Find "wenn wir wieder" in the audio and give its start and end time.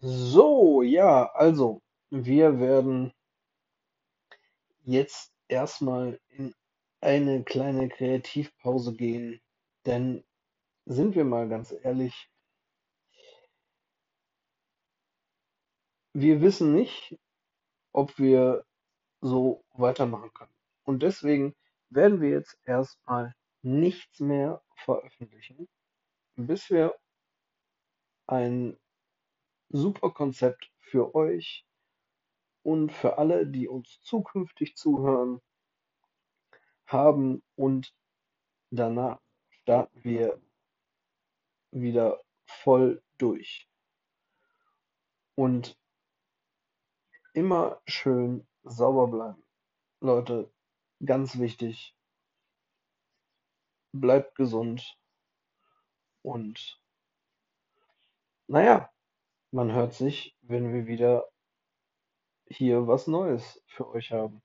60.42-61.26